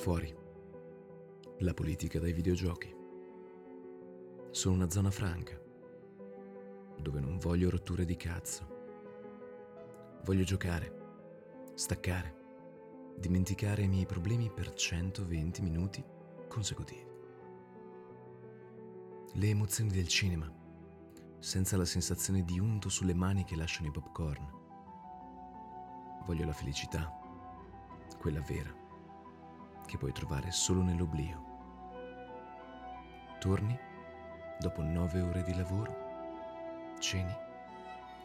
Fuori. 0.00 0.34
La 1.58 1.74
politica 1.74 2.18
dai 2.18 2.32
videogiochi. 2.32 2.90
Sono 4.50 4.76
una 4.76 4.88
zona 4.88 5.10
franca, 5.10 5.60
dove 6.98 7.20
non 7.20 7.36
voglio 7.36 7.68
rotture 7.68 8.06
di 8.06 8.16
cazzo. 8.16 8.66
Voglio 10.24 10.44
giocare, 10.44 11.72
staccare, 11.74 12.34
dimenticare 13.18 13.82
i 13.82 13.88
miei 13.88 14.06
problemi 14.06 14.50
per 14.50 14.72
120 14.72 15.60
minuti 15.60 16.02
consecutivi. 16.48 17.09
Le 19.34 19.46
emozioni 19.46 19.90
del 19.90 20.08
cinema, 20.08 20.52
senza 21.38 21.76
la 21.76 21.84
sensazione 21.84 22.42
di 22.42 22.58
unto 22.58 22.88
sulle 22.88 23.14
mani 23.14 23.44
che 23.44 23.54
lasciano 23.54 23.86
i 23.86 23.92
popcorn. 23.92 24.44
Voglio 26.26 26.44
la 26.44 26.52
felicità, 26.52 27.16
quella 28.18 28.40
vera 28.40 28.74
che 29.86 29.96
puoi 29.98 30.10
trovare 30.10 30.50
solo 30.50 30.82
nell'oblio. 30.82 31.44
Torni 33.38 33.78
dopo 34.58 34.82
nove 34.82 35.20
ore 35.20 35.44
di 35.44 35.54
lavoro, 35.54 36.96
ceni 36.98 37.32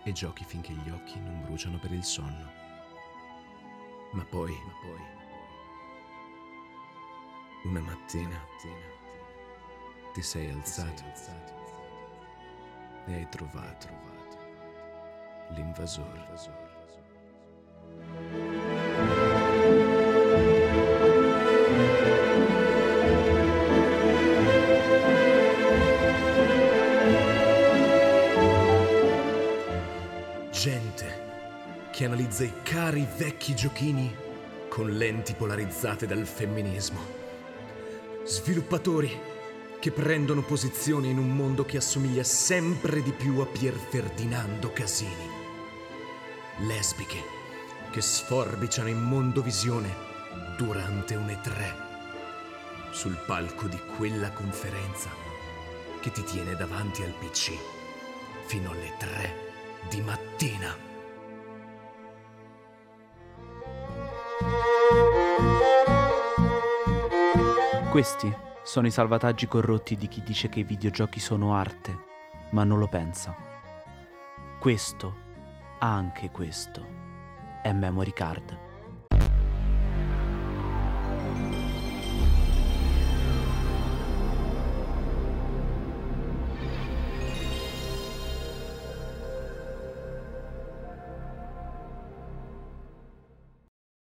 e 0.04 0.12
giochi 0.12 0.44
finché 0.44 0.74
gli 0.74 0.90
occhi 0.90 1.20
non 1.20 1.44
bruciano 1.44 1.78
per 1.78 1.92
il 1.92 2.04
sonno. 2.04 2.50
Ma 4.12 4.26
poi, 4.26 4.52
ma 4.52 4.74
poi, 4.82 5.02
una 7.66 7.82
mattina 7.82 8.44
ti 10.16 10.22
sei 10.22 10.50
alzato 10.50 11.04
e 13.06 13.14
hai 13.14 13.28
trovato 13.30 13.88
l'invasore. 15.50 16.24
che 31.92 32.04
analizza 32.04 32.44
i 32.44 32.52
cari 32.64 33.08
vecchi 33.18 33.56
giochini 33.56 34.14
con 34.68 34.90
lenti 34.90 35.34
polarizzate 35.34 36.06
dal 36.06 36.26
femminismo. 36.26 37.00
Sviluppatori 38.26 39.35
che 39.80 39.92
prendono 39.92 40.42
posizione 40.42 41.08
in 41.08 41.18
un 41.18 41.36
mondo 41.36 41.66
che 41.66 41.78
assomiglia 41.78 42.24
sempre 42.24 43.02
di 43.02 43.12
più 43.12 43.40
a 43.40 43.46
Pier 43.46 43.74
Ferdinando 43.74 44.72
Casini. 44.72 45.30
Lesbiche 46.60 47.22
che 47.92 48.02
sforbiciano 48.02 48.90
in 48.90 49.02
mondovisione 49.02 49.94
durante 50.58 51.16
un 51.16 51.28
E3 51.28 51.84
sul 52.92 53.18
palco 53.26 53.68
di 53.68 53.80
quella 53.98 54.32
conferenza 54.32 55.10
che 56.00 56.12
ti 56.12 56.24
tiene 56.24 56.56
davanti 56.56 57.04
al 57.04 57.14
PC 57.14 57.54
fino 58.46 58.72
alle 58.72 58.94
3 58.98 59.36
di 59.90 60.02
mattina. 60.02 60.76
Questi 67.90 68.45
sono 68.66 68.88
i 68.88 68.92
salvataggi 68.92 69.46
corrotti 69.46 69.96
di 69.96 70.08
chi 70.08 70.24
dice 70.24 70.50
che 70.50 70.62
i 70.62 70.64
videogiochi 70.64 71.20
sono 71.20 71.54
arte, 71.54 71.98
ma 72.50 72.64
non 72.64 72.80
lo 72.80 72.88
pensa. 72.88 73.36
Questo, 74.60 75.14
anche 75.78 76.32
questo, 76.32 76.84
è 77.62 77.72
Memory 77.72 78.12
Card. 78.12 78.60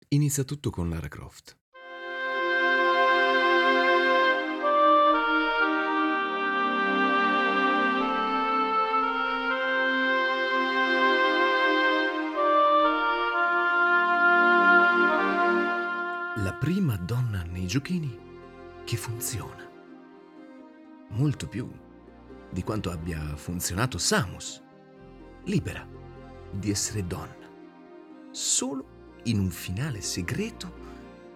Inizia 0.08 0.44
tutto 0.44 0.70
con 0.70 0.88
Lara 0.88 1.08
Croft. 1.08 1.63
Prima 16.64 16.97
donna 16.97 17.42
nei 17.42 17.66
giochini 17.66 18.19
che 18.84 18.97
funziona. 18.97 19.70
Molto 21.08 21.47
più 21.47 21.70
di 22.50 22.62
quanto 22.62 22.91
abbia 22.91 23.36
funzionato 23.36 23.98
Samus, 23.98 24.62
libera 25.44 25.86
di 26.50 26.70
essere 26.70 27.06
donna, 27.06 27.50
solo 28.30 29.19
in 29.24 29.41
un 29.41 29.50
finale 29.50 30.00
segreto 30.00 30.72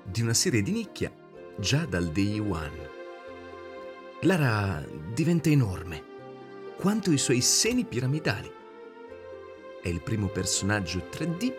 di 0.02 0.22
una 0.22 0.32
serie 0.32 0.62
di 0.62 0.72
nicchia 0.72 1.12
già 1.58 1.84
dal 1.84 2.10
day 2.10 2.38
one. 2.38 2.90
Lara 4.22 4.82
diventa 5.12 5.50
enorme 5.50 6.04
quanto 6.78 7.12
i 7.12 7.18
suoi 7.18 7.42
seni 7.42 7.84
piramidali. 7.84 8.50
È 9.82 9.88
il 9.88 10.00
primo 10.00 10.28
personaggio 10.28 11.06
3D 11.10 11.52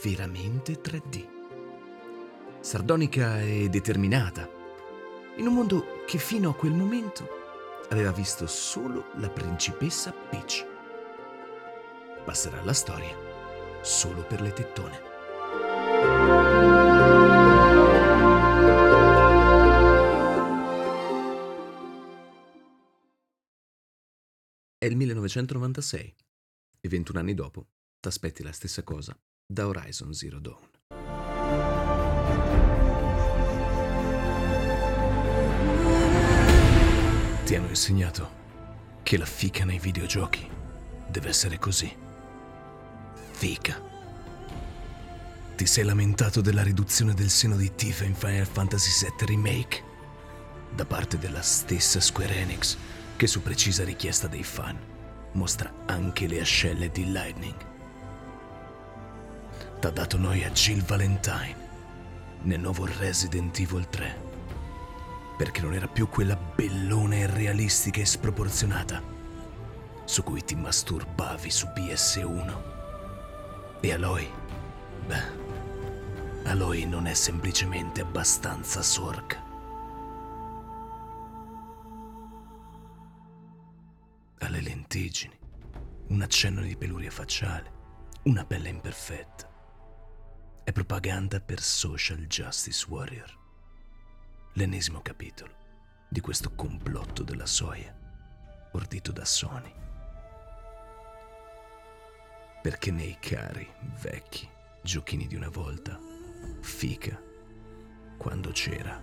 veramente 0.00 0.80
3D 0.80 1.34
sardonica 2.66 3.40
e 3.40 3.68
determinata, 3.68 4.50
in 5.36 5.46
un 5.46 5.54
mondo 5.54 6.02
che 6.04 6.18
fino 6.18 6.50
a 6.50 6.54
quel 6.56 6.72
momento 6.72 7.28
aveva 7.90 8.10
visto 8.10 8.48
solo 8.48 9.12
la 9.18 9.30
principessa 9.30 10.10
Peach. 10.10 10.66
Passerà 12.24 12.58
alla 12.60 12.72
storia 12.72 13.16
solo 13.82 14.26
per 14.26 14.40
le 14.40 14.52
tettone. 14.52 15.00
È 24.76 24.86
il 24.86 24.96
1996 24.96 26.16
e 26.80 26.88
21 26.88 27.18
anni 27.20 27.34
dopo 27.34 27.68
t'aspetti 28.00 28.42
la 28.42 28.50
stessa 28.50 28.82
cosa 28.82 29.16
da 29.46 29.68
Horizon 29.68 30.12
Zero 30.12 30.40
Dawn. 30.40 30.75
Insegnato 37.76 38.44
che 39.02 39.18
la 39.18 39.26
fica 39.26 39.66
nei 39.66 39.78
videogiochi 39.78 40.48
deve 41.06 41.28
essere 41.28 41.58
così. 41.58 41.94
Fica. 43.32 43.80
Ti 45.54 45.66
sei 45.66 45.84
lamentato 45.84 46.40
della 46.40 46.62
riduzione 46.62 47.12
del 47.12 47.28
seno 47.28 47.54
di 47.54 47.74
Tifa 47.74 48.04
in 48.04 48.14
Final 48.14 48.46
Fantasy 48.46 49.06
VII 49.06 49.26
Remake 49.26 49.84
da 50.74 50.86
parte 50.86 51.18
della 51.18 51.42
stessa 51.42 52.00
Square 52.00 52.34
Enix 52.34 52.76
che 53.14 53.26
su 53.26 53.42
precisa 53.42 53.84
richiesta 53.84 54.26
dei 54.26 54.42
fan 54.42 54.78
mostra 55.32 55.70
anche 55.84 56.26
le 56.26 56.40
ascelle 56.40 56.90
di 56.90 57.12
Lightning. 57.12 57.56
T'ha 59.80 59.90
dato 59.90 60.16
noia 60.16 60.50
Jill 60.50 60.82
Valentine 60.82 61.64
nel 62.42 62.60
nuovo 62.60 62.86
Resident 62.86 63.58
Evil 63.58 63.86
3 63.88 64.25
perché 65.36 65.60
non 65.60 65.74
era 65.74 65.86
più 65.86 66.08
quella 66.08 66.36
bellona 66.36 67.16
irrealistica 67.16 68.00
e 68.00 68.06
sproporzionata 68.06 69.14
su 70.06 70.22
cui 70.22 70.42
ti 70.44 70.54
masturbavi 70.54 71.50
su 71.50 71.66
PS1. 71.66 72.62
E 73.80 73.92
Aloy? 73.92 74.30
Beh, 75.06 76.48
Aloy 76.48 76.84
non 76.86 77.06
è 77.06 77.14
semplicemente 77.14 78.00
abbastanza 78.00 78.82
sorca. 78.82 79.44
Ha 84.38 84.48
le 84.48 84.60
lentiggini, 84.60 85.36
un 86.08 86.22
accenno 86.22 86.62
di 86.62 86.76
peluria 86.76 87.10
facciale, 87.10 87.72
una 88.24 88.44
pelle 88.44 88.68
imperfetta. 88.68 89.50
È 90.62 90.72
propaganda 90.72 91.40
per 91.40 91.60
social 91.60 92.26
justice 92.26 92.86
warrior 92.88 93.44
l'ennesimo 94.56 95.02
capitolo 95.02 95.52
di 96.08 96.20
questo 96.20 96.54
complotto 96.54 97.22
della 97.22 97.44
soia 97.44 97.94
ordito 98.72 99.12
da 99.12 99.24
Sony. 99.24 99.72
Perché 102.62 102.90
nei 102.90 103.18
cari, 103.20 103.68
vecchi 104.00 104.48
giochini 104.82 105.26
di 105.26 105.34
una 105.34 105.50
volta, 105.50 105.98
fica, 106.60 107.20
quando 108.16 108.50
c'era, 108.50 108.98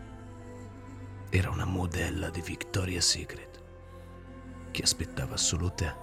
era 1.30 1.50
una 1.52 1.66
modella 1.66 2.30
di 2.30 2.42
Victoria's 2.42 3.08
Secret 3.08 3.62
che 4.72 4.82
aspettava 4.82 5.38
solo 5.38 5.72
te, 5.72 5.94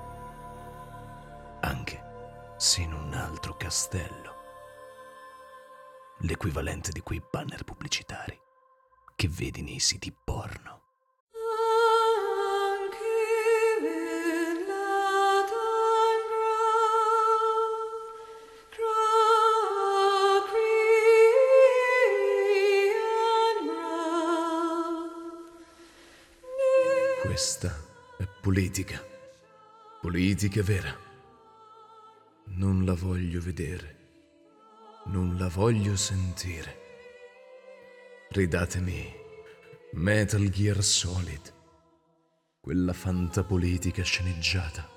anche 1.60 2.02
se 2.56 2.82
in 2.82 2.92
un 2.92 3.12
altro 3.14 3.56
castello, 3.56 4.34
l'equivalente 6.18 6.92
di 6.92 7.00
quei 7.00 7.20
banner 7.30 7.64
pubblicitari 7.64 8.39
che 9.20 9.28
vedi 9.28 9.60
nei 9.60 9.80
siti 9.80 10.10
porno. 10.10 10.80
Questa 27.20 27.76
è 28.16 28.26
politica. 28.40 29.04
Politica 30.00 30.62
vera. 30.62 30.96
Non 32.56 32.86
la 32.86 32.94
voglio 32.94 33.42
vedere. 33.42 33.96
Non 35.08 35.36
la 35.36 35.48
voglio 35.48 35.94
sentire. 35.94 36.89
Ridatemi 38.32 39.12
Metal 39.94 40.48
Gear 40.50 40.84
Solid. 40.84 41.52
Quella 42.60 42.92
fantapolitica 42.92 44.04
sceneggiata 44.04 44.88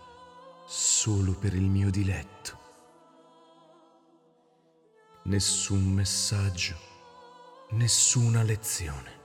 solo 0.68 1.34
per 1.34 1.56
il 1.56 1.64
mio 1.64 1.90
diletto. 1.90 2.60
Nessun 5.24 5.84
messaggio, 5.84 6.76
nessuna 7.72 8.44
lezione 8.44 9.22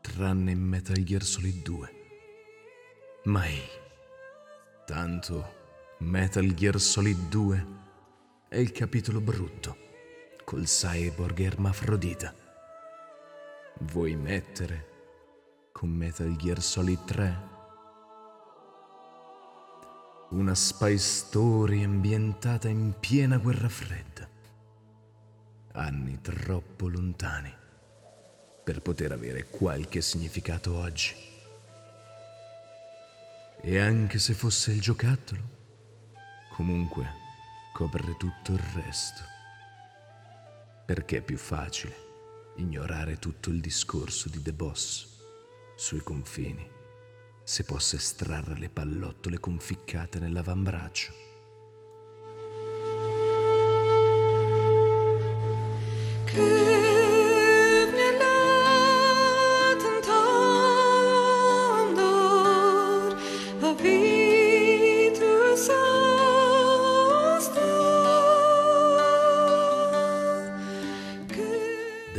tranne 0.00 0.52
in 0.52 0.60
Metal 0.60 1.02
Gear 1.02 1.24
Solid 1.24 1.62
2. 1.62 1.94
Mai. 3.24 3.60
Tanto 4.86 5.54
Metal 5.98 6.46
Gear 6.54 6.78
Solid 6.78 7.28
2 7.28 7.66
è 8.46 8.58
il 8.58 8.70
capitolo 8.70 9.20
brutto, 9.20 9.89
col 10.50 10.64
cyborg 10.64 11.38
ermafrodita. 11.38 12.34
Vuoi 13.82 14.16
mettere 14.16 15.68
con 15.70 15.90
Metal 15.90 16.34
Gear 16.34 16.60
Solid 16.60 17.04
3? 17.04 17.38
Una 20.30 20.52
spy 20.56 20.98
story 20.98 21.84
ambientata 21.84 22.66
in 22.66 22.94
piena 22.98 23.36
guerra 23.36 23.68
fredda. 23.68 24.28
Anni 25.74 26.20
troppo 26.20 26.88
lontani 26.88 27.54
per 28.64 28.82
poter 28.82 29.12
avere 29.12 29.46
qualche 29.46 30.00
significato 30.00 30.74
oggi. 30.74 31.14
E 33.60 33.78
anche 33.78 34.18
se 34.18 34.34
fosse 34.34 34.72
il 34.72 34.80
giocattolo, 34.80 35.42
comunque 36.56 37.06
copre 37.72 38.16
tutto 38.16 38.50
il 38.50 38.62
resto. 38.74 39.38
Perché 40.90 41.18
è 41.18 41.20
più 41.20 41.38
facile 41.38 41.94
ignorare 42.56 43.20
tutto 43.20 43.50
il 43.50 43.60
discorso 43.60 44.28
di 44.28 44.42
The 44.42 44.52
Boss 44.52 45.06
sui 45.76 46.00
confini 46.00 46.68
se 47.44 47.62
possa 47.62 47.94
estrarre 47.94 48.58
le 48.58 48.68
pallottole 48.70 49.38
conficcate 49.38 50.18
nell'avambraccio. 50.18 51.12
Che 56.24 56.59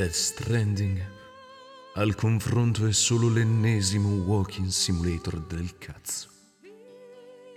Death 0.01 0.13
Stranding 0.13 1.00
al 1.94 2.15
confronto 2.15 2.88
è 2.88 2.92
solo 2.92 3.30
l'ennesimo 3.30 4.24
walking 4.24 4.69
simulator 4.69 5.39
del 5.42 5.77
cazzo. 5.77 6.27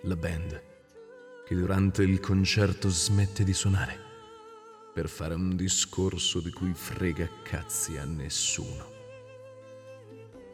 La 0.03 0.15
band 0.15 0.63
che 1.47 1.55
durante 1.55 2.03
il 2.03 2.21
concerto 2.21 2.91
smette 2.91 3.45
di 3.45 3.55
suonare 3.55 3.99
per 4.93 5.09
fare 5.09 5.33
un 5.33 5.57
discorso 5.57 6.41
di 6.41 6.51
cui 6.51 6.75
frega 6.75 7.27
cazzi 7.43 7.97
a 7.97 8.05
nessuno. 8.05 8.93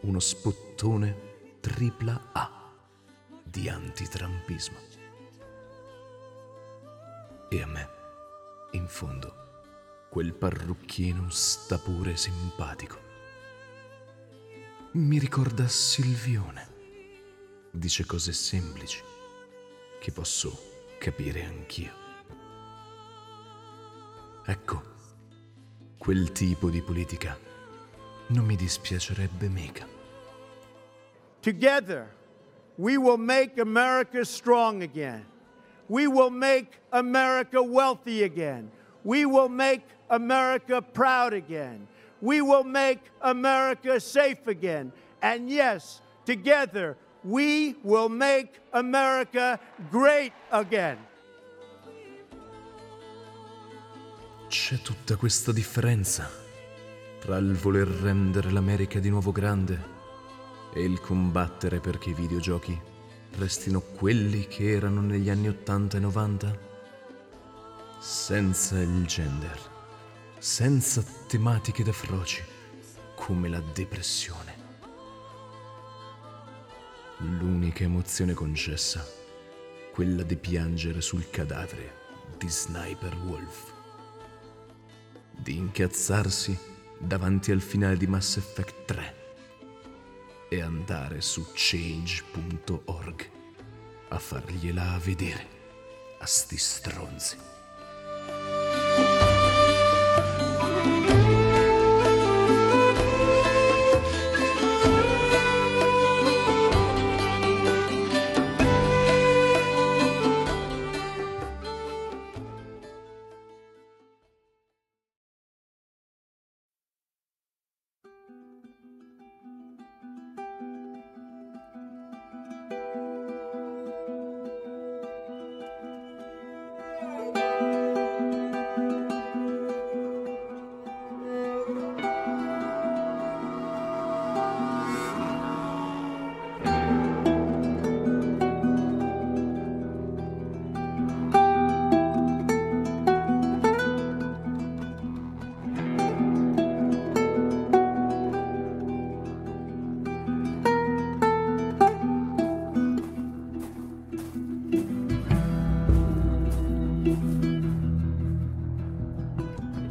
Uno 0.02 0.20
spottone 0.20 1.56
tripla 1.58 2.30
A 2.30 2.72
di 3.42 3.68
antitrampismo. 3.68 4.78
E 7.48 7.60
a 7.60 7.66
me, 7.66 7.88
in 8.74 8.86
fondo, 8.86 9.49
Quel 10.10 10.34
parrucchino 10.34 11.30
sta 11.30 11.78
pure 11.78 12.16
simpatico. 12.16 12.98
Mi 14.94 15.20
ricorda 15.20 15.68
Silvione. 15.68 16.68
Dice 17.70 18.04
cose 18.04 18.32
semplici 18.32 19.00
che 20.00 20.10
posso 20.10 20.96
capire 20.98 21.44
anch'io. 21.44 21.92
Ecco, 24.44 24.82
quel 25.96 26.32
tipo 26.32 26.70
di 26.70 26.82
politica 26.82 27.38
non 28.30 28.44
mi 28.44 28.56
dispiacerebbe 28.56 29.48
mica. 29.48 29.86
Together, 31.40 32.12
we 32.78 32.96
will 32.96 33.16
make 33.16 33.60
America 33.60 34.24
strong 34.24 34.82
again. 34.82 35.24
We 35.86 36.08
will 36.08 36.30
make 36.30 36.80
America 36.88 37.62
wealthy 37.62 38.24
again. 38.24 38.72
We 39.02 39.24
will 39.24 39.48
make 39.48 39.82
America 40.08 40.82
proud 40.82 41.32
again. 41.32 41.86
We 42.20 42.40
will 42.40 42.64
make 42.64 43.00
America 43.20 43.98
safe 43.98 44.46
again. 44.46 44.92
And 45.22 45.48
yes, 45.48 46.00
together, 46.24 46.96
we 47.24 47.76
will 47.82 48.08
make 48.08 48.60
America 48.72 49.58
great 49.90 50.32
again. 50.50 50.98
C'è 54.48 54.80
tutta 54.82 55.16
questa 55.16 55.52
differenza 55.52 56.28
tra 57.20 57.36
il 57.36 57.54
voler 57.54 57.86
rendere 57.86 58.50
l'America 58.50 58.98
di 58.98 59.08
nuovo 59.08 59.30
grande 59.30 59.98
e 60.74 60.82
il 60.82 61.00
combattere 61.00 61.78
perché 61.78 62.10
i 62.10 62.14
videogiochi 62.14 62.78
restino 63.36 63.80
quelli 63.80 64.46
che 64.48 64.70
erano 64.70 65.00
negli 65.00 65.30
anni 65.30 65.48
80 65.48 65.96
e 65.96 66.00
90? 66.00 66.69
Senza 68.02 68.80
il 68.80 69.04
gender 69.04 69.60
senza 70.38 71.04
tematiche 71.26 71.84
da 71.84 71.92
froci, 71.92 72.42
come 73.14 73.50
la 73.50 73.60
depressione. 73.60 74.56
L'unica 77.18 77.84
emozione 77.84 78.32
concessa, 78.32 79.06
quella 79.92 80.22
di 80.22 80.36
piangere 80.36 81.02
sul 81.02 81.28
cadavere 81.28 81.94
di 82.38 82.48
Sniper 82.48 83.14
Wolf, 83.18 83.70
di 85.36 85.58
incazzarsi 85.58 86.58
davanti 86.96 87.50
al 87.50 87.60
finale 87.60 87.98
di 87.98 88.06
Mass 88.06 88.38
Effect 88.38 88.86
3 88.86 89.14
e 90.48 90.62
andare 90.62 91.20
su 91.20 91.46
change.org 91.52 93.30
a 94.08 94.18
fargliela 94.18 94.98
vedere 95.02 95.58
a 96.18 96.24
sti 96.24 96.56
stronzi. 96.56 97.49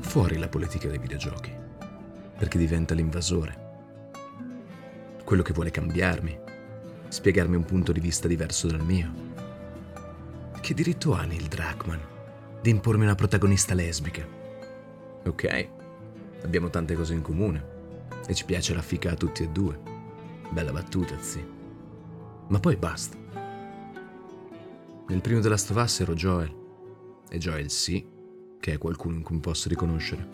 Fuori 0.10 0.40
la 0.40 0.48
politica 0.48 0.88
dei 0.88 0.98
videogiochi, 0.98 1.54
perché 2.36 2.58
diventa 2.58 2.96
l'invasore. 2.96 3.68
Quello 5.24 5.44
che 5.44 5.54
vuole 5.54 5.70
cambiarmi, 5.70 6.36
spiegarmi 7.08 7.56
un 7.56 7.64
punto 7.64 7.92
di 7.92 8.00
vista 8.00 8.28
diverso 8.28 8.66
dal 8.66 8.84
mio. 8.84 9.12
Che 10.60 10.74
diritto 10.74 11.14
ha 11.14 11.26
Neil 11.26 11.46
Druckmann 11.46 12.00
di 12.60 12.72
impormi 12.72 13.04
una 13.04 13.14
protagonista 13.14 13.76
lesbica? 13.76 14.26
Ok, 15.28 15.70
abbiamo 16.42 16.72
tante 16.72 16.96
cose 16.96 17.14
in 17.14 17.22
comune 17.22 17.64
e 18.26 18.34
ci 18.34 18.46
piace 18.46 18.74
la 18.74 18.82
fica 18.82 19.12
a 19.12 19.16
tutti 19.16 19.44
e 19.44 19.50
due. 19.50 19.80
Bella 20.50 20.72
battuta, 20.72 21.20
sì. 21.20 21.46
Ma 22.48 22.60
poi 22.60 22.76
basta. 22.78 23.16
Nel 25.08 25.22
primo 25.22 25.40
della 25.40 25.58
Stovaz 25.58 26.00
ero 26.00 26.16
Joel. 26.16 26.52
E 27.30 27.38
Joel 27.38 27.70
sì, 27.70 28.18
che 28.60 28.74
è 28.74 28.78
qualcuno 28.78 29.16
in 29.16 29.24
cui 29.24 29.36
mi 29.36 29.42
posso 29.42 29.70
riconoscere. 29.70 30.28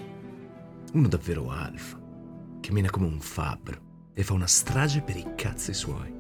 Uno 0.94 1.08
davvero 1.08 1.50
alfa, 1.52 2.00
che 2.60 2.72
mena 2.72 2.90
come 2.90 3.06
un 3.06 3.20
fabbro 3.20 4.10
e 4.14 4.24
fa 4.24 4.34
una 4.34 4.48
strage 4.48 5.02
per 5.02 5.18
i 5.18 5.26
cazzi 5.36 5.74
suoi. 5.74 6.14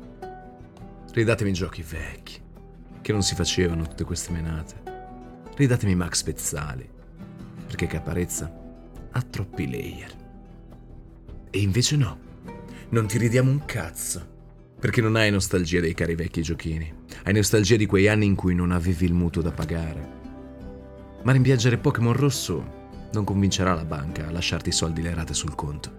Ridatemi 1.11 1.53
giochi 1.53 1.81
vecchi, 1.81 2.41
che 3.01 3.11
non 3.11 3.23
si 3.23 3.35
facevano 3.35 3.87
tutte 3.87 4.03
queste 4.03 4.31
menate. 4.31 4.83
Ridatemi 5.55 5.95
Max 5.95 6.23
Pezzali, 6.23 6.89
perché 7.65 7.87
Caparezza 7.87 8.53
ha 9.11 9.21
troppi 9.21 9.69
layer. 9.69 10.13
E 11.49 11.59
invece 11.59 11.95
no, 11.95 12.19
non 12.89 13.07
ti 13.07 13.17
ridiamo 13.17 13.49
un 13.49 13.63
cazzo. 13.65 14.33
Perché 14.77 14.99
non 15.01 15.15
hai 15.15 15.31
nostalgia 15.31 15.79
dei 15.79 15.93
cari 15.93 16.15
vecchi 16.15 16.41
giochini. 16.41 16.93
Hai 17.23 17.33
nostalgia 17.33 17.77
di 17.77 17.85
quei 17.85 18.09
anni 18.09 18.25
in 18.25 18.35
cui 18.35 18.53
non 18.53 18.71
avevi 18.71 19.05
il 19.05 19.13
mutuo 19.13 19.41
da 19.41 19.51
pagare. 19.51 20.14
Ma 21.25 21.31
rimpiangere 21.31 21.79
Pokémon 21.79 22.13
Rosso 22.13 22.83
non 23.11 23.23
convincerà 23.23 23.73
la 23.73 23.83
banca 23.83 24.27
a 24.27 24.31
lasciarti 24.31 24.69
i 24.69 24.71
soldi 24.71 25.01
le 25.01 25.11
rate 25.11 25.33
sul 25.33 25.55
conto. 25.55 25.89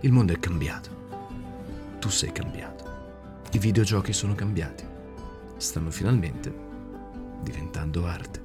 Il 0.00 0.10
mondo 0.10 0.32
è 0.32 0.40
cambiato. 0.40 0.90
Tu 2.00 2.08
sei 2.08 2.32
cambiato. 2.32 2.84
I 3.52 3.58
videogiochi 3.58 4.12
sono 4.12 4.34
cambiati. 4.34 4.84
Stanno 5.56 5.92
finalmente 5.92 6.52
diventando 7.42 8.06
arte. 8.06 8.42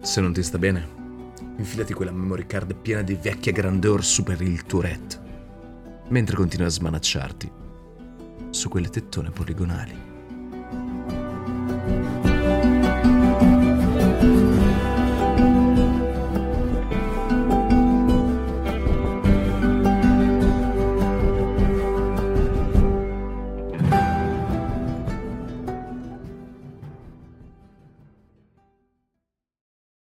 Se 0.00 0.20
non 0.20 0.32
ti 0.32 0.42
sta 0.42 0.58
bene, 0.58 0.84
infilati 1.58 1.94
quella 1.94 2.10
memory 2.10 2.46
card 2.46 2.74
piena 2.74 3.02
di 3.02 3.14
vecchie 3.14 3.52
grandeur 3.52 4.02
per 4.24 4.42
il 4.42 4.64
Tourette, 4.64 5.20
mentre 6.08 6.34
continui 6.34 6.66
a 6.66 6.70
smanacciarti 6.70 7.52
su 8.50 8.68
quelle 8.68 8.88
tettone 8.88 9.30
poligonali. 9.30 10.07